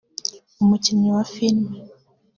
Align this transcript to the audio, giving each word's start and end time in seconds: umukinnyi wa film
umukinnyi 0.61 1.07
wa 1.15 1.23
film 1.33 1.59